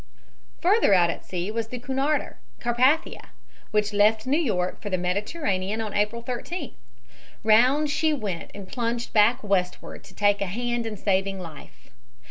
Further 0.63 0.95
out 0.95 1.11
at 1.11 1.23
sea 1.23 1.51
was 1.51 1.67
the 1.67 1.77
Cunarder, 1.77 2.37
Carpathia, 2.59 3.27
which 3.69 3.93
left 3.93 4.25
New 4.25 4.39
York 4.39 4.81
for 4.81 4.89
the 4.89 4.97
Mediterranean 4.97 5.79
on 5.79 5.93
April 5.93 6.23
13th. 6.23 6.73
Round 7.43 7.87
she 7.87 8.11
went 8.11 8.49
and 8.55 8.67
plunged 8.67 9.13
back 9.13 9.43
westward 9.43 10.03
to 10.05 10.15
take 10.15 10.41
a 10.41 10.47
hand 10.47 10.87
in 10.87 10.97
saving 10.97 11.39
life. 11.39 11.91